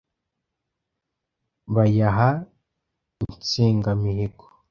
Bayaha 1.75 2.29
Insengamihigo 3.23 4.45